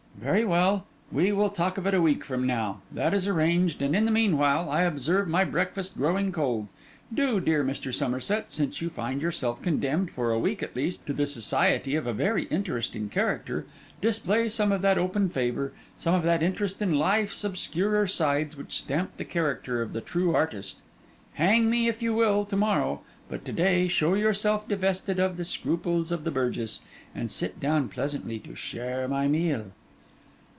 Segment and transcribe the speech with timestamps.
[0.21, 2.81] 'Very well: we will talk of it a week from now.
[2.91, 6.67] That is arranged; and in the meanwhile, I observe my breakfast growing cold.
[7.11, 7.91] Do, dear Mr.
[7.91, 12.05] Somerset, since you find yourself condemned, for a week at least, to the society of
[12.05, 13.65] a very interesting character,
[13.99, 18.77] display some of that open favour, some of that interest in life's obscurer sides, which
[18.77, 20.83] stamp the character of the true artist.
[21.33, 25.45] Hang me, if you will, to morrow; but to day show yourself divested of the
[25.45, 26.81] scruples of the burgess,
[27.15, 29.71] and sit down pleasantly to share my meal.